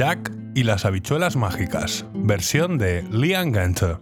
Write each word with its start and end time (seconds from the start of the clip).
Jack 0.00 0.32
y 0.54 0.62
las 0.62 0.86
habichuelas 0.86 1.36
mágicas, 1.36 2.06
versión 2.14 2.78
de 2.78 3.02
Liam 3.12 3.52
Gante. 3.52 3.98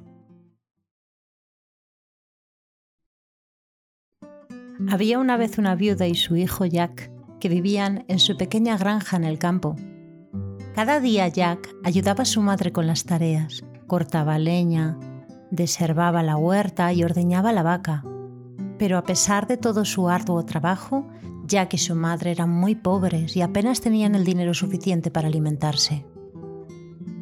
Había 4.89 5.19
una 5.19 5.37
vez 5.37 5.59
una 5.59 5.75
viuda 5.75 6.07
y 6.07 6.15
su 6.15 6.37
hijo 6.37 6.67
Jack 6.67 7.11
que 7.41 7.49
vivían 7.49 8.05
en 8.07 8.21
su 8.21 8.37
pequeña 8.37 8.79
granja 8.79 9.17
en 9.17 9.25
el 9.25 9.41
campo. 9.41 9.75
Cada 10.73 11.01
día 11.01 11.27
Jack 11.27 11.69
ayudaba 11.83 12.23
a 12.23 12.27
su 12.27 12.43
madre 12.43 12.71
con 12.71 12.87
las 12.87 13.03
tareas, 13.03 13.65
cortaba 13.89 14.39
leña, 14.39 14.97
deservaba 15.51 16.23
la 16.23 16.37
huerta 16.37 16.93
y 16.93 17.03
ordeñaba 17.03 17.53
la 17.53 17.65
vaca. 17.65 18.05
Pero 18.79 18.99
a 18.99 19.03
pesar 19.03 19.49
de 19.49 19.57
todo 19.57 19.85
su 19.85 20.09
arduo 20.09 20.45
trabajo, 20.45 21.09
Jack 21.49 21.75
y 21.75 21.79
su 21.79 21.95
madre 21.95 22.31
eran 22.31 22.51
muy 22.51 22.75
pobres 22.75 23.35
y 23.35 23.41
apenas 23.41 23.81
tenían 23.81 24.15
el 24.15 24.25
dinero 24.25 24.55
suficiente 24.55 25.11
para 25.11 25.29
alimentarse. 25.29 26.05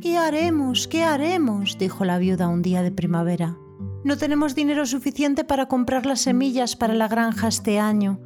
¿Qué 0.02 0.18
haremos? 0.18 0.88
¿Qué 0.88 1.04
haremos? 1.04 1.78
dijo 1.78 2.04
la 2.04 2.18
viuda 2.18 2.48
un 2.48 2.60
día 2.60 2.82
de 2.82 2.90
primavera. 2.90 3.56
No 4.04 4.18
tenemos 4.18 4.54
dinero 4.54 4.84
suficiente 4.84 5.44
para 5.44 5.66
comprar 5.66 6.06
las 6.06 6.20
semillas 6.20 6.76
para 6.76 6.94
la 6.94 7.08
granja 7.08 7.48
este 7.48 7.78
año. 7.78 8.20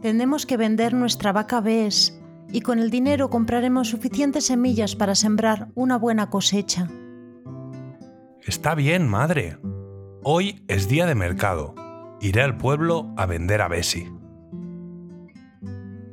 Tenemos 0.00 0.46
que 0.46 0.56
vender 0.56 0.94
nuestra 0.94 1.32
vaca 1.32 1.60
Bess 1.60 2.18
y 2.52 2.62
con 2.62 2.78
el 2.78 2.90
dinero 2.90 3.28
compraremos 3.28 3.88
suficientes 3.88 4.46
semillas 4.46 4.96
para 4.96 5.14
sembrar 5.14 5.68
una 5.74 5.98
buena 5.98 6.30
cosecha. 6.30 6.88
Está 8.42 8.74
bien, 8.74 9.06
madre. 9.06 9.58
Hoy 10.22 10.64
es 10.68 10.88
día 10.88 11.06
de 11.06 11.14
mercado. 11.14 11.74
Iré 12.20 12.42
al 12.42 12.56
pueblo 12.56 13.12
a 13.16 13.26
vender 13.26 13.60
a 13.62 13.68
Bessie. 13.68 14.19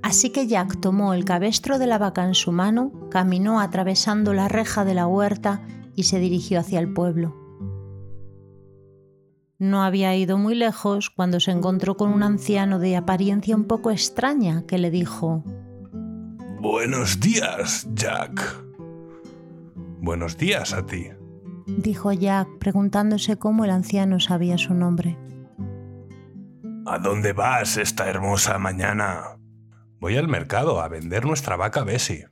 Así 0.08 0.30
que 0.30 0.48
Jack 0.48 0.80
tomó 0.80 1.14
el 1.14 1.26
cabestro 1.26 1.80
de 1.80 1.86
la 1.86 1.98
vaca 1.98 2.24
en 2.24 2.34
su 2.34 2.54
mano, 2.54 2.94
caminó 3.12 3.60
atravesando 3.60 4.34
la 4.34 4.48
reja 4.48 4.86
de 4.86 4.94
la 4.94 5.06
huerta 5.06 5.64
y 5.96 6.04
se 6.04 6.18
dirigió 6.18 6.62
hacia 6.62 6.80
el 6.80 6.94
pueblo. 6.94 7.36
No 9.60 9.84
había 9.84 10.16
ido 10.16 10.38
muy 10.38 10.56
lejos 10.56 11.10
cuando 11.10 11.42
se 11.42 11.52
encontró 11.52 11.98
con 11.98 12.14
un 12.14 12.24
anciano 12.24 12.80
de 12.80 12.96
apariencia 12.96 13.54
un 13.54 13.66
poco 13.66 13.92
extraña 13.92 14.66
que 14.66 14.78
le 14.78 14.92
dijo 14.92 15.44
Buenos 16.62 17.20
días, 17.20 17.86
Jack. 17.94 18.64
Buenos 20.00 20.38
días 20.38 20.72
a 20.72 20.86
ti, 20.86 21.10
dijo 21.66 22.14
Jack 22.14 22.48
preguntándose 22.60 23.36
cómo 23.38 23.66
el 23.66 23.72
anciano 23.72 24.22
sabía 24.22 24.58
su 24.58 24.74
nombre. 24.74 25.18
¿A 26.86 26.98
dónde 26.98 27.34
vas 27.34 27.76
esta 27.76 28.08
hermosa 28.08 28.58
mañana? 28.58 29.37
Voy 30.00 30.16
al 30.16 30.28
mercado 30.28 30.80
a 30.82 30.88
vender 30.88 31.26
nuestra 31.26 31.56
vaca 31.56 31.84
Bessie. 31.84 32.28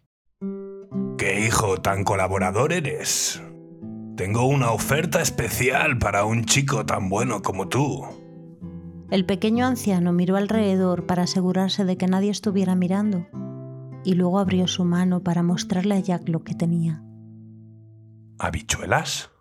¿Qué 1.17 1.45
hijo 1.45 1.81
tan 1.81 2.03
colaborador 2.03 2.73
eres? 2.73 3.41
Tengo 4.15 4.45
una 4.45 4.71
oferta 4.71 5.21
especial 5.21 5.97
para 5.97 6.25
un 6.25 6.45
chico 6.45 6.85
tan 6.85 7.09
bueno 7.09 7.41
como 7.41 7.67
tú. 7.67 8.05
El 9.09 9.25
pequeño 9.25 9.65
anciano 9.65 10.13
miró 10.13 10.35
alrededor 10.35 11.05
para 11.05 11.23
asegurarse 11.23 11.85
de 11.85 11.97
que 11.97 12.07
nadie 12.07 12.31
estuviera 12.31 12.75
mirando 12.75 13.27
y 14.03 14.13
luego 14.13 14.39
abrió 14.39 14.67
su 14.67 14.85
mano 14.85 15.23
para 15.23 15.41
mostrarle 15.41 15.95
a 15.95 15.99
Jack 15.99 16.29
lo 16.29 16.43
que 16.43 16.53
tenía. 16.53 17.03
¿Habichuelas? 18.37 19.31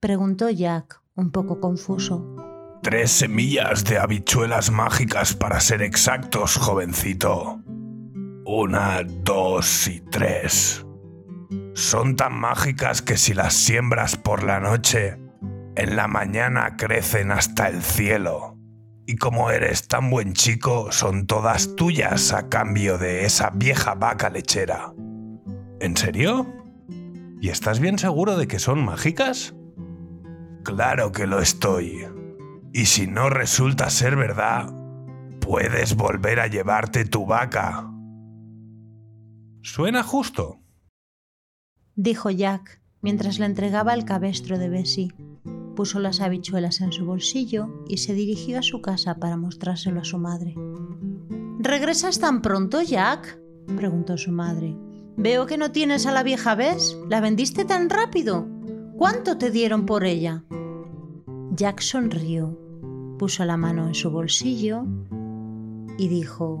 Preguntó 0.00 0.48
Jack, 0.48 1.02
un 1.14 1.30
poco 1.30 1.60
confuso. 1.60 2.51
Tres 2.82 3.12
semillas 3.12 3.84
de 3.84 3.98
habichuelas 3.98 4.72
mágicas 4.72 5.34
para 5.34 5.60
ser 5.60 5.82
exactos, 5.82 6.56
jovencito. 6.56 7.60
Una, 8.44 9.04
dos 9.04 9.86
y 9.86 10.00
tres. 10.00 10.84
Son 11.74 12.16
tan 12.16 12.34
mágicas 12.34 13.00
que 13.00 13.16
si 13.16 13.34
las 13.34 13.54
siembras 13.54 14.16
por 14.16 14.42
la 14.42 14.58
noche, 14.58 15.16
en 15.76 15.94
la 15.94 16.08
mañana 16.08 16.76
crecen 16.76 17.30
hasta 17.30 17.68
el 17.68 17.82
cielo. 17.82 18.58
Y 19.06 19.14
como 19.14 19.52
eres 19.52 19.86
tan 19.86 20.10
buen 20.10 20.32
chico, 20.32 20.90
son 20.90 21.28
todas 21.28 21.76
tuyas 21.76 22.32
a 22.32 22.48
cambio 22.48 22.98
de 22.98 23.24
esa 23.24 23.50
vieja 23.50 23.94
vaca 23.94 24.28
lechera. 24.28 24.92
¿En 25.78 25.96
serio? 25.96 26.52
¿Y 27.40 27.48
estás 27.48 27.78
bien 27.78 28.00
seguro 28.00 28.36
de 28.36 28.48
que 28.48 28.58
son 28.58 28.84
mágicas? 28.84 29.54
Claro 30.64 31.12
que 31.12 31.28
lo 31.28 31.38
estoy. 31.38 32.08
Y 32.72 32.86
si 32.86 33.06
no 33.06 33.28
resulta 33.28 33.90
ser 33.90 34.16
verdad, 34.16 34.72
puedes 35.40 35.96
volver 35.96 36.40
a 36.40 36.46
llevarte 36.46 37.04
tu 37.04 37.26
vaca. 37.26 37.88
Suena 39.62 40.02
justo, 40.02 40.58
dijo 41.94 42.30
Jack 42.30 42.82
mientras 43.02 43.38
le 43.38 43.46
entregaba 43.46 43.94
el 43.94 44.04
cabestro 44.04 44.58
de 44.58 44.68
Bessie. 44.68 45.12
Puso 45.76 46.00
las 46.00 46.20
habichuelas 46.20 46.80
en 46.80 46.92
su 46.92 47.04
bolsillo 47.04 47.84
y 47.88 47.98
se 47.98 48.14
dirigió 48.14 48.58
a 48.58 48.62
su 48.62 48.80
casa 48.80 49.16
para 49.16 49.36
mostrárselo 49.36 50.00
a 50.00 50.04
su 50.04 50.18
madre. 50.18 50.54
¿Regresas 51.58 52.18
tan 52.20 52.42
pronto, 52.42 52.82
Jack? 52.82 53.38
preguntó 53.76 54.16
su 54.18 54.32
madre. 54.32 54.76
Veo 55.16 55.46
que 55.46 55.58
no 55.58 55.72
tienes 55.72 56.06
a 56.06 56.12
la 56.12 56.22
vieja 56.22 56.54
Bess. 56.54 56.96
¿La 57.08 57.20
vendiste 57.20 57.64
tan 57.64 57.90
rápido? 57.90 58.46
¿Cuánto 58.96 59.38
te 59.38 59.50
dieron 59.50 59.86
por 59.86 60.04
ella? 60.04 60.44
Jack 61.54 61.80
sonrió, 61.80 62.58
puso 63.22 63.44
la 63.44 63.56
mano 63.56 63.86
en 63.86 63.94
su 63.94 64.10
bolsillo 64.10 64.82
y 65.96 66.08
dijo, 66.08 66.60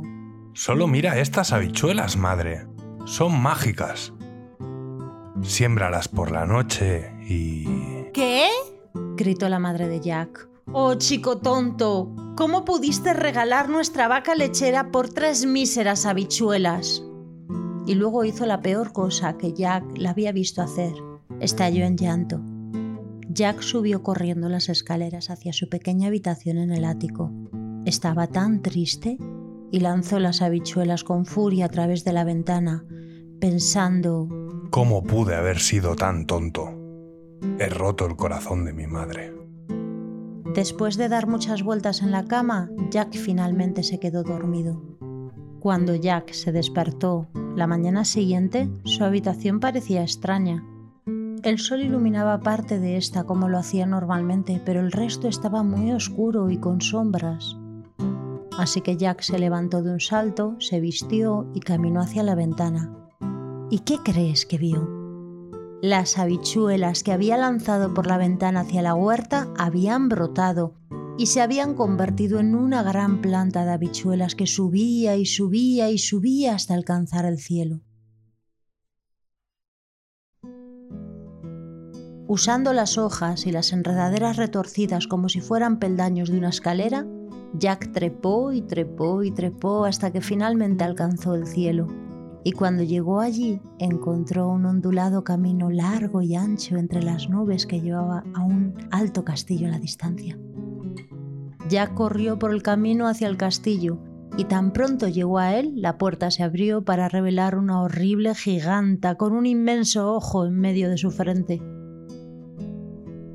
Solo 0.52 0.86
mira 0.86 1.18
estas 1.18 1.52
habichuelas, 1.52 2.16
madre. 2.16 2.68
Son 3.04 3.36
mágicas. 3.36 4.12
Siémbralas 5.42 6.06
por 6.06 6.30
la 6.30 6.46
noche 6.46 7.16
y... 7.28 7.64
¿Qué? 8.14 8.46
gritó 9.16 9.48
la 9.48 9.58
madre 9.58 9.88
de 9.88 9.98
Jack. 9.98 10.48
Oh, 10.70 10.94
chico 10.94 11.38
tonto, 11.38 12.14
¿cómo 12.36 12.64
pudiste 12.64 13.12
regalar 13.12 13.68
nuestra 13.68 14.06
vaca 14.06 14.36
lechera 14.36 14.92
por 14.92 15.08
tres 15.08 15.44
míseras 15.44 16.06
habichuelas? 16.06 17.02
Y 17.88 17.96
luego 17.96 18.24
hizo 18.24 18.46
la 18.46 18.60
peor 18.60 18.92
cosa 18.92 19.36
que 19.36 19.52
Jack 19.52 19.82
la 19.96 20.10
había 20.10 20.30
visto 20.30 20.62
hacer. 20.62 20.94
Estalló 21.40 21.84
en 21.84 21.96
llanto. 21.96 22.40
Jack 23.34 23.62
subió 23.62 24.02
corriendo 24.02 24.50
las 24.50 24.68
escaleras 24.68 25.30
hacia 25.30 25.54
su 25.54 25.70
pequeña 25.70 26.08
habitación 26.08 26.58
en 26.58 26.70
el 26.70 26.84
ático. 26.84 27.32
Estaba 27.86 28.26
tan 28.26 28.60
triste 28.60 29.16
y 29.70 29.80
lanzó 29.80 30.18
las 30.18 30.42
habichuelas 30.42 31.02
con 31.02 31.24
furia 31.24 31.64
a 31.64 31.68
través 31.70 32.04
de 32.04 32.12
la 32.12 32.24
ventana, 32.24 32.84
pensando 33.40 34.28
¿Cómo 34.70 35.02
pude 35.02 35.34
haber 35.34 35.60
sido 35.60 35.96
tan 35.96 36.26
tonto? 36.26 36.70
He 37.58 37.68
roto 37.68 38.06
el 38.06 38.16
corazón 38.16 38.66
de 38.66 38.74
mi 38.74 38.86
madre. 38.86 39.32
Después 40.54 40.98
de 40.98 41.08
dar 41.08 41.26
muchas 41.26 41.62
vueltas 41.62 42.02
en 42.02 42.10
la 42.10 42.24
cama, 42.24 42.70
Jack 42.90 43.14
finalmente 43.14 43.82
se 43.82 43.98
quedó 43.98 44.22
dormido. 44.24 44.82
Cuando 45.58 45.94
Jack 45.94 46.32
se 46.32 46.52
despertó 46.52 47.28
la 47.56 47.66
mañana 47.66 48.04
siguiente, 48.04 48.68
su 48.84 49.04
habitación 49.04 49.60
parecía 49.60 50.02
extraña. 50.02 50.62
El 51.42 51.58
sol 51.58 51.82
iluminaba 51.82 52.38
parte 52.38 52.78
de 52.78 52.96
esta 52.96 53.24
como 53.24 53.48
lo 53.48 53.58
hacía 53.58 53.84
normalmente, 53.84 54.62
pero 54.64 54.78
el 54.78 54.92
resto 54.92 55.26
estaba 55.26 55.64
muy 55.64 55.90
oscuro 55.90 56.50
y 56.50 56.58
con 56.58 56.80
sombras. 56.80 57.56
Así 58.56 58.80
que 58.80 58.96
Jack 58.96 59.22
se 59.22 59.40
levantó 59.40 59.82
de 59.82 59.90
un 59.90 59.98
salto, 59.98 60.54
se 60.60 60.78
vistió 60.78 61.50
y 61.52 61.58
caminó 61.58 62.00
hacia 62.00 62.22
la 62.22 62.36
ventana. 62.36 62.92
¿Y 63.70 63.80
qué 63.80 63.96
crees 64.04 64.46
que 64.46 64.58
vio? 64.58 64.88
Las 65.82 66.16
habichuelas 66.16 67.02
que 67.02 67.10
había 67.10 67.36
lanzado 67.36 67.92
por 67.92 68.06
la 68.06 68.18
ventana 68.18 68.60
hacia 68.60 68.82
la 68.82 68.94
huerta 68.94 69.48
habían 69.58 70.08
brotado 70.08 70.74
y 71.18 71.26
se 71.26 71.40
habían 71.40 71.74
convertido 71.74 72.38
en 72.38 72.54
una 72.54 72.84
gran 72.84 73.20
planta 73.20 73.64
de 73.64 73.72
habichuelas 73.72 74.36
que 74.36 74.46
subía 74.46 75.16
y 75.16 75.26
subía 75.26 75.90
y 75.90 75.98
subía 75.98 76.54
hasta 76.54 76.74
alcanzar 76.74 77.24
el 77.24 77.38
cielo. 77.38 77.80
Usando 82.32 82.72
las 82.72 82.96
hojas 82.96 83.46
y 83.46 83.52
las 83.52 83.74
enredaderas 83.74 84.38
retorcidas 84.38 85.06
como 85.06 85.28
si 85.28 85.42
fueran 85.42 85.78
peldaños 85.78 86.30
de 86.30 86.38
una 86.38 86.48
escalera, 86.48 87.06
Jack 87.52 87.92
trepó 87.92 88.54
y 88.54 88.62
trepó 88.62 89.22
y 89.22 89.30
trepó 89.30 89.84
hasta 89.84 90.10
que 90.12 90.22
finalmente 90.22 90.82
alcanzó 90.82 91.34
el 91.34 91.46
cielo. 91.46 91.88
Y 92.42 92.52
cuando 92.52 92.84
llegó 92.84 93.20
allí, 93.20 93.60
encontró 93.78 94.48
un 94.48 94.64
ondulado 94.64 95.24
camino 95.24 95.68
largo 95.68 96.22
y 96.22 96.34
ancho 96.34 96.78
entre 96.78 97.02
las 97.02 97.28
nubes 97.28 97.66
que 97.66 97.82
llevaba 97.82 98.24
a 98.34 98.42
un 98.42 98.72
alto 98.90 99.26
castillo 99.26 99.68
a 99.68 99.72
la 99.72 99.78
distancia. 99.78 100.38
Jack 101.68 101.92
corrió 101.92 102.38
por 102.38 102.54
el 102.54 102.62
camino 102.62 103.08
hacia 103.08 103.28
el 103.28 103.36
castillo 103.36 103.98
y 104.38 104.44
tan 104.44 104.72
pronto 104.72 105.06
llegó 105.06 105.38
a 105.38 105.54
él, 105.54 105.74
la 105.76 105.98
puerta 105.98 106.30
se 106.30 106.42
abrió 106.42 106.82
para 106.82 107.10
revelar 107.10 107.58
una 107.58 107.82
horrible 107.82 108.34
giganta 108.34 109.16
con 109.16 109.34
un 109.34 109.44
inmenso 109.44 110.14
ojo 110.14 110.46
en 110.46 110.58
medio 110.58 110.88
de 110.88 110.96
su 110.96 111.10
frente. 111.10 111.60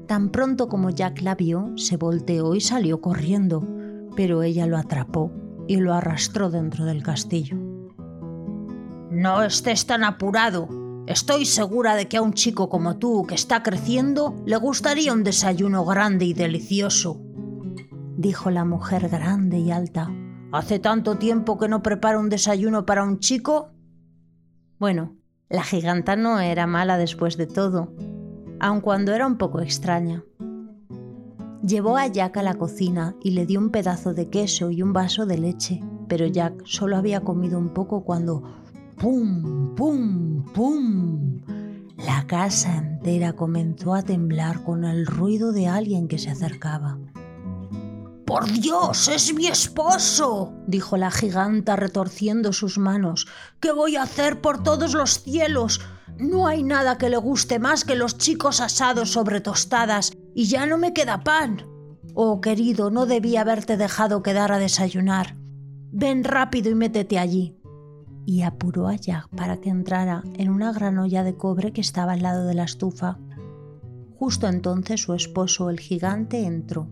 Tan 0.08 0.30
pronto 0.30 0.70
como 0.70 0.90
Jack 0.90 1.22
la 1.22 1.36
vio, 1.36 1.74
se 1.76 1.98
volteó 1.98 2.56
y 2.56 2.62
salió 2.62 3.02
corriendo, 3.02 3.68
pero 4.16 4.42
ella 4.42 4.66
lo 4.66 4.78
atrapó 4.78 5.32
y 5.68 5.78
lo 5.78 5.94
arrastró 5.94 6.50
dentro 6.50 6.86
del 6.86 7.04
castillo. 7.04 7.58
No 9.12 9.44
estés 9.44 9.86
tan 9.86 10.06
apurado. 10.06 10.70
Estoy 11.08 11.46
segura 11.46 11.96
de 11.96 12.08
que 12.08 12.18
a 12.18 12.22
un 12.22 12.34
chico 12.34 12.70
como 12.70 12.98
tú, 12.98 13.26
que 13.28 13.36
está 13.36 13.64
creciendo, 13.64 14.42
le 14.46 14.56
gustaría 14.56 15.12
un 15.12 15.24
desayuno 15.24 15.84
grande 15.84 16.26
y 16.26 16.34
delicioso, 16.34 17.22
dijo 18.18 18.50
la 18.50 18.64
mujer 18.64 19.10
grande 19.10 19.60
y 19.60 19.72
alta. 19.72 20.10
¿Hace 20.54 20.80
tanto 20.80 21.18
tiempo 21.18 21.58
que 21.58 21.68
no 21.68 21.84
preparo 21.84 22.22
un 22.22 22.30
desayuno 22.30 22.86
para 22.86 23.04
un 23.04 23.20
chico? 23.20 23.72
Bueno, 24.80 25.18
la 25.50 25.64
giganta 25.64 26.16
no 26.16 26.40
era 26.40 26.66
mala 26.66 26.98
después 26.98 27.36
de 27.36 27.48
todo, 27.48 27.94
aun 28.60 28.82
cuando 28.82 29.14
era 29.14 29.28
un 29.28 29.38
poco 29.38 29.62
extraña. 29.62 30.24
Llevó 31.66 31.98
a 31.98 32.08
Jack 32.08 32.38
a 32.38 32.44
la 32.44 32.54
cocina 32.54 33.16
y 33.22 33.32
le 33.32 33.46
dio 33.46 33.60
un 33.60 33.72
pedazo 33.72 34.14
de 34.14 34.30
queso 34.30 34.72
y 34.72 34.82
un 34.82 34.94
vaso 34.94 35.26
de 35.26 35.38
leche, 35.38 35.84
pero 36.08 36.26
Jack 36.26 36.64
solo 36.66 36.96
había 36.98 37.22
comido 37.22 37.60
un 37.60 37.74
poco 37.74 38.04
cuando 38.04 38.44
¡pum! 38.98 39.76
¡pum! 39.76 40.46
¡pum! 40.54 41.42
La 41.98 42.26
casa 42.28 42.78
entera 42.78 43.34
comenzó 43.34 43.96
a 43.96 44.04
temblar 44.04 44.64
con 44.64 44.86
el 44.86 45.06
ruido 45.06 45.52
de 45.52 45.68
alguien 45.68 46.08
que 46.08 46.20
se 46.20 46.30
acercaba. 46.30 47.00
¡Por 48.26 48.52
Dios, 48.52 49.08
es 49.08 49.34
mi 49.34 49.48
esposo! 49.48 50.54
dijo 50.68 50.98
la 50.98 51.12
giganta 51.12 51.76
retorciendo 51.76 52.54
sus 52.54 52.78
manos. 52.78 53.28
¿Qué 53.60 53.72
voy 53.72 53.96
a 53.96 54.04
hacer 54.04 54.42
por 54.42 54.64
todos 54.64 54.94
los 54.94 55.22
cielos? 55.24 55.82
No 56.20 56.48
hay 56.48 56.64
nada 56.64 56.98
que 56.98 57.10
le 57.10 57.18
guste 57.18 57.60
más 57.60 57.86
que 57.86 57.96
los 57.96 58.18
chicos 58.18 58.62
asados 58.62 59.12
sobre 59.12 59.42
tostadas 59.42 60.12
y 60.34 60.46
ya 60.46 60.66
no 60.66 60.78
me 60.78 60.94
queda 60.94 61.24
pan. 61.24 61.68
Oh, 62.14 62.42
querido, 62.42 62.90
no 62.90 63.06
debí 63.06 63.38
haberte 63.38 63.78
dejado 63.78 64.24
quedar 64.24 64.52
a 64.52 64.60
desayunar. 64.60 65.36
Ven 65.92 66.24
rápido 66.24 66.72
y 66.72 66.76
métete 66.76 67.20
allí. 67.20 67.58
Y 68.26 68.42
apuró 68.42 68.88
a 68.88 68.96
Jack 68.96 69.30
para 69.36 69.58
que 69.58 69.70
entrara 69.70 70.24
en 70.36 70.50
una 70.50 70.74
gran 70.74 70.98
olla 70.98 71.24
de 71.24 71.36
cobre 71.36 71.72
que 71.72 71.82
estaba 71.82 72.14
al 72.14 72.24
lado 72.24 72.46
de 72.46 72.56
la 72.56 72.64
estufa. 72.64 73.20
Justo 74.18 74.48
entonces 74.48 75.02
su 75.02 75.14
esposo, 75.14 75.70
el 75.70 75.80
gigante, 75.80 76.44
entró 76.46 76.90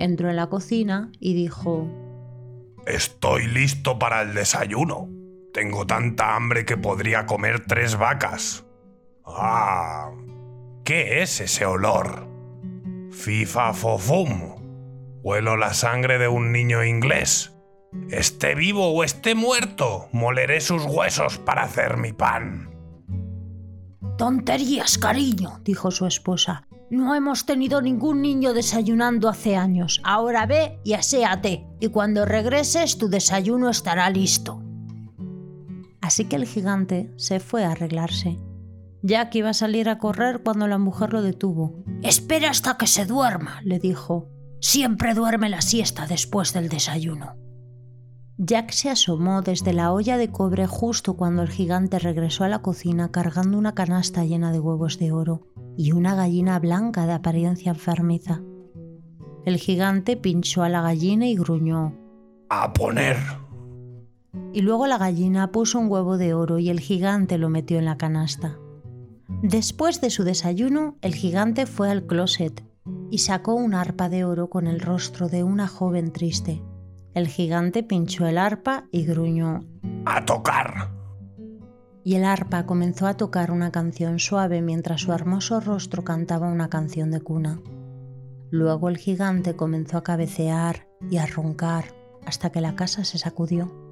entró 0.00 0.30
en 0.30 0.36
la 0.36 0.48
cocina 0.48 1.10
y 1.20 1.34
dijo, 1.34 1.88
Estoy 2.86 3.46
listo 3.46 3.98
para 3.98 4.22
el 4.22 4.34
desayuno. 4.34 5.08
Tengo 5.52 5.86
tanta 5.86 6.36
hambre 6.36 6.64
que 6.64 6.76
podría 6.76 7.26
comer 7.26 7.66
tres 7.66 7.96
vacas. 7.96 8.64
Ah, 9.26 10.10
¿qué 10.84 11.22
es 11.22 11.40
ese 11.40 11.66
olor? 11.66 12.28
FIFA 13.10 13.74
fofum. 13.74 14.56
Huelo 15.22 15.56
la 15.56 15.74
sangre 15.74 16.18
de 16.18 16.28
un 16.28 16.52
niño 16.52 16.84
inglés. 16.84 17.52
Esté 18.10 18.54
vivo 18.54 18.92
o 18.92 19.02
esté 19.02 19.34
muerto, 19.34 20.08
moleré 20.12 20.60
sus 20.60 20.84
huesos 20.84 21.38
para 21.38 21.64
hacer 21.64 21.96
mi 21.96 22.12
pan. 22.12 22.70
Tonterías, 24.16 24.98
cariño, 24.98 25.60
dijo 25.64 25.90
su 25.90 26.06
esposa. 26.06 26.68
No 26.90 27.14
hemos 27.14 27.46
tenido 27.46 27.82
ningún 27.82 28.22
niño 28.22 28.52
desayunando 28.52 29.28
hace 29.28 29.56
años. 29.56 30.00
Ahora 30.04 30.46
ve 30.46 30.78
y 30.84 30.92
aséate, 30.92 31.66
y 31.80 31.88
cuando 31.88 32.24
regreses 32.24 32.98
tu 32.98 33.08
desayuno 33.08 33.68
estará 33.70 34.08
listo. 34.10 34.62
Así 36.10 36.24
que 36.24 36.34
el 36.34 36.44
gigante 36.44 37.08
se 37.14 37.38
fue 37.38 37.62
a 37.62 37.70
arreglarse. 37.70 38.36
Jack 39.00 39.32
iba 39.36 39.50
a 39.50 39.54
salir 39.54 39.88
a 39.88 39.98
correr 39.98 40.42
cuando 40.42 40.66
la 40.66 40.76
mujer 40.76 41.12
lo 41.12 41.22
detuvo. 41.22 41.84
Espera 42.02 42.50
hasta 42.50 42.76
que 42.76 42.88
se 42.88 43.06
duerma, 43.06 43.60
le 43.62 43.78
dijo. 43.78 44.28
Siempre 44.60 45.14
duerme 45.14 45.48
la 45.48 45.60
siesta 45.60 46.08
después 46.08 46.52
del 46.52 46.68
desayuno. 46.68 47.36
Jack 48.38 48.72
se 48.72 48.90
asomó 48.90 49.42
desde 49.42 49.72
la 49.72 49.92
olla 49.92 50.16
de 50.16 50.32
cobre 50.32 50.66
justo 50.66 51.14
cuando 51.14 51.42
el 51.42 51.48
gigante 51.48 52.00
regresó 52.00 52.42
a 52.42 52.48
la 52.48 52.58
cocina 52.58 53.12
cargando 53.12 53.56
una 53.56 53.76
canasta 53.76 54.24
llena 54.24 54.50
de 54.50 54.58
huevos 54.58 54.98
de 54.98 55.12
oro 55.12 55.46
y 55.76 55.92
una 55.92 56.16
gallina 56.16 56.58
blanca 56.58 57.06
de 57.06 57.12
apariencia 57.12 57.70
enfermiza. 57.70 58.40
El 59.46 59.58
gigante 59.58 60.16
pinchó 60.16 60.64
a 60.64 60.68
la 60.70 60.82
gallina 60.82 61.28
y 61.28 61.36
gruñó. 61.36 61.94
¡A 62.48 62.72
poner! 62.72 63.16
Y 64.52 64.62
luego 64.62 64.86
la 64.86 64.98
gallina 64.98 65.50
puso 65.50 65.78
un 65.78 65.90
huevo 65.90 66.16
de 66.18 66.34
oro 66.34 66.58
y 66.58 66.70
el 66.70 66.80
gigante 66.80 67.38
lo 67.38 67.48
metió 67.48 67.78
en 67.78 67.84
la 67.84 67.98
canasta. 67.98 68.58
Después 69.42 70.00
de 70.00 70.10
su 70.10 70.24
desayuno, 70.24 70.96
el 71.00 71.14
gigante 71.14 71.66
fue 71.66 71.90
al 71.90 72.06
closet 72.06 72.64
y 73.10 73.18
sacó 73.18 73.54
un 73.54 73.74
arpa 73.74 74.08
de 74.08 74.24
oro 74.24 74.50
con 74.50 74.66
el 74.66 74.80
rostro 74.80 75.28
de 75.28 75.42
una 75.42 75.66
joven 75.66 76.12
triste. 76.12 76.62
El 77.14 77.26
gigante 77.26 77.82
pinchó 77.82 78.26
el 78.26 78.38
arpa 78.38 78.84
y 78.92 79.04
gruñó. 79.04 79.64
¡A 80.04 80.24
tocar! 80.24 80.90
Y 82.04 82.14
el 82.14 82.24
arpa 82.24 82.66
comenzó 82.66 83.06
a 83.06 83.16
tocar 83.16 83.50
una 83.50 83.72
canción 83.72 84.18
suave 84.18 84.62
mientras 84.62 85.02
su 85.02 85.12
hermoso 85.12 85.60
rostro 85.60 86.02
cantaba 86.04 86.48
una 86.48 86.68
canción 86.68 87.10
de 87.10 87.20
cuna. 87.20 87.60
Luego 88.50 88.88
el 88.88 88.96
gigante 88.96 89.54
comenzó 89.54 89.98
a 89.98 90.02
cabecear 90.02 90.88
y 91.10 91.18
a 91.18 91.26
roncar 91.26 91.94
hasta 92.26 92.50
que 92.50 92.60
la 92.60 92.74
casa 92.74 93.04
se 93.04 93.18
sacudió. 93.18 93.89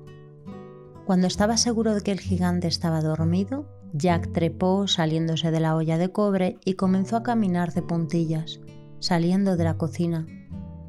Cuando 1.09 1.27
estaba 1.27 1.57
seguro 1.57 1.95
de 1.95 2.03
que 2.03 2.13
el 2.13 2.21
gigante 2.21 2.69
estaba 2.69 3.01
dormido, 3.01 3.67
Jack 3.95 4.31
trepó 4.35 4.87
saliéndose 4.87 5.51
de 5.51 5.59
la 5.59 5.75
olla 5.75 5.97
de 5.97 6.13
cobre 6.13 6.59
y 6.67 6.75
comenzó 6.75 7.17
a 7.17 7.23
caminar 7.23 7.73
de 7.73 7.81
puntillas, 7.81 8.61
saliendo 9.01 9.57
de 9.57 9.65
la 9.65 9.79
cocina. 9.79 10.27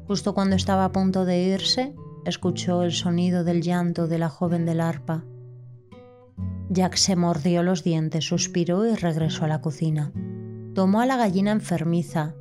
Justo 0.06 0.34
cuando 0.34 0.56
estaba 0.56 0.84
a 0.84 0.92
punto 0.92 1.24
de 1.24 1.42
irse, 1.44 1.94
escuchó 2.26 2.82
el 2.82 2.92
sonido 2.92 3.44
del 3.44 3.62
llanto 3.62 4.08
de 4.08 4.18
la 4.18 4.28
joven 4.28 4.66
del 4.66 4.82
arpa. 4.82 5.24
Jack 6.68 6.96
se 6.96 7.16
mordió 7.16 7.62
los 7.62 7.82
dientes, 7.82 8.26
suspiró 8.26 8.86
y 8.86 8.96
regresó 8.96 9.46
a 9.46 9.48
la 9.48 9.62
cocina. 9.62 10.12
Tomó 10.74 11.00
a 11.00 11.06
la 11.06 11.16
gallina 11.16 11.50
enfermiza 11.50 12.34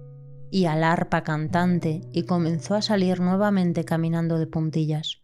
y 0.51 0.65
al 0.65 0.83
arpa 0.83 1.23
cantante 1.23 2.01
y 2.11 2.23
comenzó 2.23 2.75
a 2.75 2.81
salir 2.81 3.21
nuevamente 3.21 3.85
caminando 3.85 4.37
de 4.37 4.47
puntillas, 4.47 5.18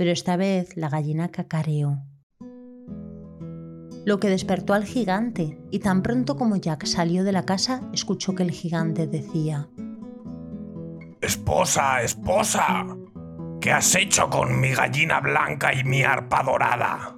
pero 0.00 0.12
esta 0.12 0.38
vez 0.38 0.78
la 0.78 0.88
gallina 0.88 1.28
cacareó. 1.28 1.98
Lo 4.06 4.18
que 4.18 4.30
despertó 4.30 4.72
al 4.72 4.86
gigante, 4.86 5.60
y 5.70 5.80
tan 5.80 6.02
pronto 6.02 6.36
como 6.36 6.56
Jack 6.56 6.86
salió 6.86 7.22
de 7.22 7.32
la 7.32 7.44
casa, 7.44 7.82
escuchó 7.92 8.34
que 8.34 8.42
el 8.42 8.50
gigante 8.50 9.06
decía, 9.06 9.68
Esposa, 11.20 12.00
esposa, 12.02 12.86
¿Qué 13.60 13.72
has 13.72 13.94
hecho 13.94 14.30
con 14.30 14.58
mi 14.58 14.70
gallina 14.70 15.20
blanca 15.20 15.74
y 15.74 15.84
mi 15.84 16.02
arpa 16.02 16.44
dorada? 16.44 17.14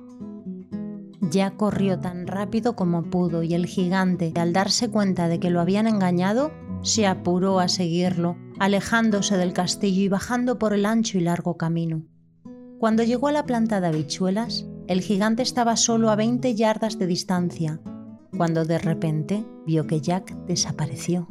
Ya 1.20 1.52
corrió 1.52 2.00
tan 2.00 2.26
rápido 2.26 2.74
como 2.74 3.04
pudo 3.04 3.44
y 3.44 3.54
el 3.54 3.66
gigante, 3.66 4.32
al 4.34 4.52
darse 4.52 4.90
cuenta 4.90 5.28
de 5.28 5.38
que 5.38 5.50
lo 5.50 5.60
habían 5.60 5.86
engañado, 5.86 6.50
se 6.82 7.06
apuró 7.06 7.60
a 7.60 7.68
seguirlo, 7.68 8.36
alejándose 8.58 9.36
del 9.36 9.52
castillo 9.52 10.02
y 10.02 10.08
bajando 10.08 10.58
por 10.58 10.72
el 10.72 10.84
ancho 10.84 11.16
y 11.16 11.20
largo 11.20 11.56
camino. 11.56 12.02
Cuando 12.82 13.04
llegó 13.04 13.28
a 13.28 13.32
la 13.32 13.46
planta 13.46 13.80
de 13.80 13.86
habichuelas, 13.86 14.66
el 14.88 15.02
gigante 15.02 15.44
estaba 15.44 15.76
solo 15.76 16.10
a 16.10 16.16
20 16.16 16.56
yardas 16.56 16.98
de 16.98 17.06
distancia, 17.06 17.80
cuando 18.36 18.64
de 18.64 18.80
repente 18.80 19.44
vio 19.64 19.86
que 19.86 20.00
Jack 20.00 20.34
desapareció. 20.48 21.28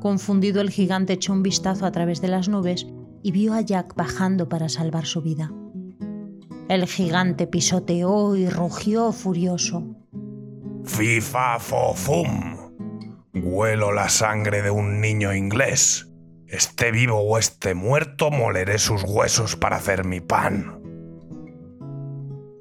Confundido 0.00 0.62
el 0.62 0.70
gigante 0.70 1.12
echó 1.12 1.34
un 1.34 1.42
vistazo 1.42 1.84
a 1.84 1.92
través 1.92 2.22
de 2.22 2.28
las 2.28 2.48
nubes 2.48 2.86
y 3.22 3.32
vio 3.32 3.52
a 3.52 3.60
Jack 3.60 3.96
bajando 3.96 4.48
para 4.48 4.70
salvar 4.70 5.04
su 5.04 5.20
vida. 5.20 5.52
El 6.70 6.86
gigante 6.86 7.46
pisoteó 7.46 8.34
y 8.34 8.48
rugió 8.48 9.12
furioso. 9.12 9.84
¡Fifa 10.86 11.58
fofum! 11.58 12.56
Huelo 13.34 13.92
la 13.92 14.08
sangre 14.08 14.62
de 14.62 14.70
un 14.70 15.02
niño 15.02 15.34
inglés. 15.34 16.08
Esté 16.46 16.92
vivo 16.92 17.20
o 17.20 17.36
esté 17.36 17.74
muerto, 17.74 18.30
moleré 18.30 18.78
sus 18.78 19.04
huesos 19.04 19.54
para 19.54 19.76
hacer 19.76 20.06
mi 20.06 20.22
pan. 20.22 20.77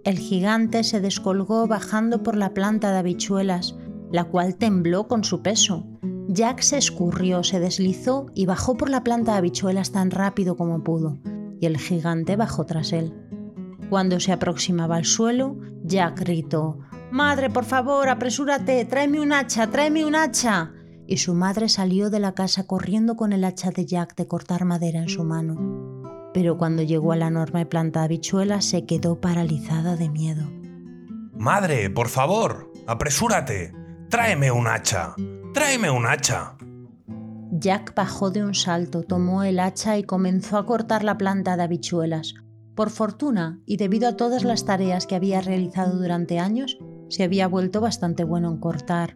El 0.07 0.19
gigante 0.19 0.85
se 0.85 1.01
descolgó 1.01 1.67
bajando 1.67 2.23
por 2.23 2.37
la 2.37 2.53
planta 2.53 2.93
de 2.93 2.99
habichuelas, 2.99 3.75
la 4.09 4.23
cual 4.23 4.55
tembló 4.55 5.09
con 5.09 5.25
su 5.25 5.41
peso, 5.41 5.85
Jack 6.29 6.61
se 6.61 6.77
escurrió, 6.77 7.43
se 7.43 7.59
deslizó 7.59 8.27
y 8.33 8.45
bajó 8.45 8.77
por 8.77 8.89
la 8.89 9.03
planta 9.03 9.33
de 9.33 9.39
habichuelas 9.39 9.91
tan 9.91 10.09
rápido 10.09 10.55
como 10.55 10.81
pudo, 10.81 11.17
y 11.59 11.65
el 11.65 11.77
gigante 11.77 12.37
bajó 12.37 12.65
tras 12.65 12.93
él. 12.93 13.13
Cuando 13.89 14.21
se 14.21 14.31
aproximaba 14.31 14.95
al 14.95 15.03
suelo, 15.03 15.57
Jack 15.83 16.21
gritó, 16.21 16.79
Madre, 17.11 17.49
por 17.49 17.65
favor, 17.65 18.07
apresúrate, 18.07 18.85
tráeme 18.85 19.19
un 19.19 19.33
hacha, 19.33 19.67
tráeme 19.67 20.05
un 20.05 20.15
hacha. 20.15 20.71
Y 21.05 21.17
su 21.17 21.33
madre 21.33 21.67
salió 21.67 22.09
de 22.09 22.21
la 22.21 22.33
casa 22.33 22.65
corriendo 22.65 23.17
con 23.17 23.33
el 23.33 23.43
hacha 23.43 23.71
de 23.71 23.85
Jack 23.85 24.15
de 24.15 24.25
cortar 24.25 24.63
madera 24.63 25.01
en 25.01 25.09
su 25.09 25.25
mano. 25.25 25.86
Pero 26.37 26.55
cuando 26.55 26.83
llegó 26.83 27.13
a 27.13 27.15
la 27.15 27.29
enorme 27.29 27.65
planta 27.65 28.01
de 28.01 28.05
habichuelas 28.05 28.63
se 28.63 28.85
quedó 28.85 29.19
paralizada 29.19 29.95
de 29.95 30.07
miedo. 30.07 30.43
Madre, 31.33 31.89
por 31.89 32.09
favor, 32.09 32.71
apresúrate, 32.85 33.73
tráeme 34.07 34.51
un 34.51 34.67
hacha. 34.67 35.15
Tráeme 35.51 35.89
un 35.89 36.05
hacha. 36.05 36.55
Jack 37.49 37.95
bajó 37.95 38.29
de 38.29 38.43
un 38.43 38.53
salto, 38.53 39.01
tomó 39.01 39.41
el 39.41 39.59
hacha 39.59 39.97
y 39.97 40.03
comenzó 40.03 40.59
a 40.59 40.67
cortar 40.67 41.03
la 41.03 41.17
planta 41.17 41.57
de 41.57 41.63
habichuelas. 41.63 42.35
Por 42.75 42.91
fortuna, 42.91 43.59
y 43.65 43.77
debido 43.77 44.07
a 44.07 44.15
todas 44.15 44.43
las 44.43 44.63
tareas 44.63 45.07
que 45.07 45.15
había 45.15 45.41
realizado 45.41 45.97
durante 45.97 46.37
años, 46.37 46.77
se 47.09 47.23
había 47.23 47.47
vuelto 47.47 47.81
bastante 47.81 48.23
bueno 48.23 48.51
en 48.51 48.57
cortar, 48.59 49.15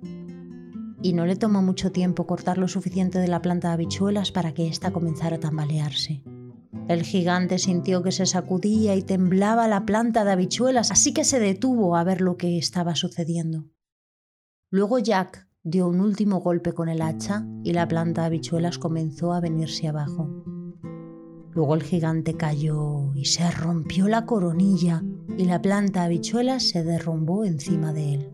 y 1.04 1.14
no 1.14 1.28
le 1.28 1.36
tomó 1.36 1.62
mucho 1.62 1.92
tiempo 1.92 2.26
cortar 2.26 2.58
lo 2.58 2.68
suficiente 2.68 3.20
de 3.20 3.28
la 3.28 3.44
planta 3.44 3.68
de 3.68 3.76
habichuelas 3.76 4.32
para 4.32 4.56
que 4.56 4.68
ésta 4.68 4.90
comenzara 4.90 5.36
a 5.36 5.40
tambalearse. 5.40 6.24
El 6.88 7.04
gigante 7.04 7.58
sintió 7.58 8.04
que 8.04 8.12
se 8.12 8.26
sacudía 8.26 8.96
y 8.96 9.02
temblaba 9.02 9.68
la 9.68 9.86
planta 9.86 10.26
de 10.26 10.32
habichuelas, 10.32 10.92
así 10.92 11.14
que 11.14 11.24
se 11.24 11.40
detuvo 11.40 11.96
a 11.96 12.04
ver 12.04 12.22
lo 12.22 12.38
que 12.38 12.58
estaba 12.58 12.96
sucediendo. 12.96 13.66
Luego 14.70 15.00
Jack 15.00 15.48
dio 15.64 15.88
un 15.88 16.02
último 16.02 16.40
golpe 16.40 16.74
con 16.74 16.90
el 16.90 17.02
hacha 17.02 17.46
y 17.64 17.74
la 17.74 17.88
planta 17.88 18.22
de 18.22 18.28
habichuelas 18.28 18.78
comenzó 18.78 19.34
a 19.34 19.40
venirse 19.40 19.88
abajo. 19.88 20.44
Luego 21.54 21.76
el 21.76 21.84
gigante 21.84 22.36
cayó 22.36 23.14
y 23.14 23.26
se 23.26 23.50
rompió 23.52 24.08
la 24.08 24.26
coronilla 24.26 25.04
y 25.38 25.46
la 25.46 25.62
planta 25.62 26.02
de 26.02 26.06
habichuelas 26.08 26.64
se 26.64 26.84
derrumbó 26.84 27.44
encima 27.44 27.94
de 27.94 28.14
él. 28.14 28.34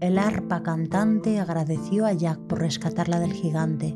El 0.00 0.18
arpa 0.18 0.62
cantante 0.62 1.38
agradeció 1.38 2.06
a 2.06 2.12
Jack 2.12 2.38
por 2.40 2.58
rescatarla 2.58 3.20
del 3.20 3.32
gigante. 3.32 3.94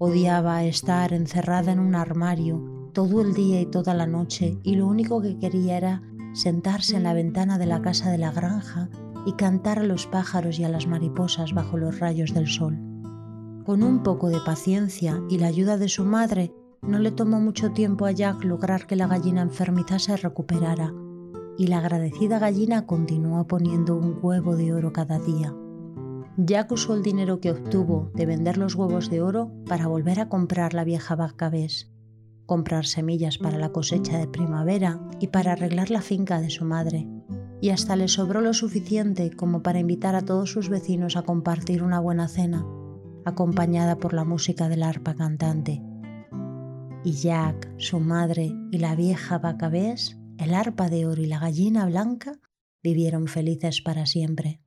Odiaba 0.00 0.62
estar 0.62 1.12
encerrada 1.12 1.72
en 1.72 1.80
un 1.80 1.96
armario 1.96 2.90
todo 2.92 3.20
el 3.20 3.34
día 3.34 3.60
y 3.60 3.66
toda 3.66 3.94
la 3.94 4.06
noche 4.06 4.56
y 4.62 4.76
lo 4.76 4.86
único 4.86 5.20
que 5.20 5.38
quería 5.38 5.76
era 5.76 6.02
sentarse 6.34 6.96
en 6.96 7.02
la 7.02 7.14
ventana 7.14 7.58
de 7.58 7.66
la 7.66 7.82
casa 7.82 8.08
de 8.12 8.18
la 8.18 8.30
granja 8.30 8.88
y 9.26 9.32
cantar 9.32 9.80
a 9.80 9.82
los 9.82 10.06
pájaros 10.06 10.60
y 10.60 10.64
a 10.64 10.68
las 10.68 10.86
mariposas 10.86 11.52
bajo 11.52 11.76
los 11.76 11.98
rayos 11.98 12.32
del 12.32 12.46
sol. 12.46 12.78
Con 13.66 13.82
un 13.82 14.04
poco 14.04 14.28
de 14.28 14.38
paciencia 14.38 15.20
y 15.28 15.38
la 15.38 15.48
ayuda 15.48 15.76
de 15.76 15.88
su 15.88 16.04
madre, 16.04 16.54
no 16.80 17.00
le 17.00 17.10
tomó 17.10 17.40
mucho 17.40 17.72
tiempo 17.72 18.06
a 18.06 18.12
Jack 18.12 18.44
lograr 18.44 18.86
que 18.86 18.94
la 18.94 19.08
gallina 19.08 19.42
enfermiza 19.42 19.98
se 19.98 20.16
recuperara, 20.16 20.94
y 21.58 21.66
la 21.66 21.78
agradecida 21.78 22.38
gallina 22.38 22.86
continuó 22.86 23.48
poniendo 23.48 23.96
un 23.96 24.16
huevo 24.22 24.54
de 24.54 24.72
oro 24.72 24.92
cada 24.92 25.18
día. 25.18 25.52
Jack 26.38 26.72
usó 26.72 26.94
el 26.94 27.02
dinero 27.02 27.40
que 27.40 27.50
obtuvo 27.50 28.10
de 28.14 28.24
vender 28.24 28.56
los 28.56 28.74
huevos 28.74 29.10
de 29.10 29.20
oro 29.20 29.52
para 29.66 29.88
volver 29.88 30.20
a 30.20 30.30
comprar 30.30 30.72
la 30.72 30.84
vieja 30.84 31.16
vaca 31.16 31.50
Bess, 31.50 31.92
comprar 32.46 32.86
semillas 32.86 33.36
para 33.36 33.58
la 33.58 33.70
cosecha 33.70 34.16
de 34.16 34.28
primavera 34.28 35.00
y 35.20 35.26
para 35.26 35.52
arreglar 35.52 35.90
la 35.90 36.00
finca 36.00 36.40
de 36.40 36.48
su 36.48 36.64
madre. 36.64 37.06
Y 37.60 37.70
hasta 37.70 37.96
le 37.96 38.08
sobró 38.08 38.40
lo 38.40 38.54
suficiente 38.54 39.30
como 39.30 39.62
para 39.62 39.80
invitar 39.80 40.14
a 40.14 40.22
todos 40.22 40.50
sus 40.50 40.70
vecinos 40.70 41.16
a 41.16 41.22
compartir 41.22 41.82
una 41.82 42.00
buena 42.00 42.28
cena, 42.28 42.64
acompañada 43.26 43.98
por 43.98 44.14
la 44.14 44.24
música 44.24 44.68
del 44.68 44.84
arpa 44.84 45.14
cantante 45.14 45.82
y 47.04 47.12
Jack, 47.12 47.72
su 47.78 48.00
madre 48.00 48.52
y 48.70 48.78
la 48.78 48.94
vieja 48.94 49.38
vaca 49.38 49.68
Bess, 49.68 50.18
el 50.36 50.52
arpa 50.52 50.88
de 50.88 51.06
oro 51.06 51.22
y 51.22 51.26
la 51.26 51.38
gallina 51.38 51.86
blanca 51.86 52.38
vivieron 52.82 53.28
felices 53.28 53.80
para 53.80 54.06
siempre. 54.06 54.60